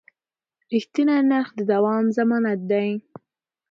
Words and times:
رښتیني 0.71 1.17
نرخ 1.29 1.47
د 1.57 1.59
دوام 1.71 2.05
ضمانت 2.17 2.59
دی. 2.71 2.87